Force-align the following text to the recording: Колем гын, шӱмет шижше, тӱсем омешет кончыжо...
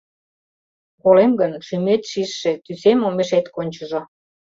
Колем 1.01 1.31
гын, 1.41 1.53
шӱмет 1.65 2.01
шижше, 2.11 2.51
тӱсем 2.65 2.99
омешет 3.07 3.45
кончыжо... 3.55 4.01